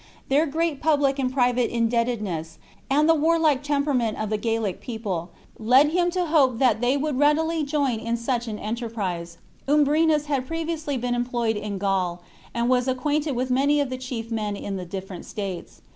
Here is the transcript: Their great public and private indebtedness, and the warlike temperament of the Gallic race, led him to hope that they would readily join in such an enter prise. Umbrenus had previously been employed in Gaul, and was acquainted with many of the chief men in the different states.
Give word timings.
Their 0.29 0.47
great 0.47 0.81
public 0.81 1.19
and 1.19 1.31
private 1.31 1.69
indebtedness, 1.69 2.57
and 2.89 3.07
the 3.07 3.13
warlike 3.13 3.61
temperament 3.61 4.17
of 4.19 4.31
the 4.31 4.37
Gallic 4.39 4.83
race, 4.87 5.27
led 5.59 5.91
him 5.91 6.09
to 6.09 6.25
hope 6.25 6.57
that 6.57 6.81
they 6.81 6.97
would 6.97 7.19
readily 7.19 7.63
join 7.63 7.99
in 7.99 8.17
such 8.17 8.47
an 8.47 8.57
enter 8.57 8.89
prise. 8.89 9.37
Umbrenus 9.67 10.25
had 10.25 10.47
previously 10.47 10.97
been 10.97 11.13
employed 11.13 11.55
in 11.55 11.77
Gaul, 11.77 12.23
and 12.51 12.67
was 12.67 12.87
acquainted 12.87 13.35
with 13.35 13.51
many 13.51 13.79
of 13.79 13.91
the 13.91 13.97
chief 13.99 14.31
men 14.31 14.55
in 14.55 14.75
the 14.75 14.85
different 14.85 15.23
states. 15.27 15.81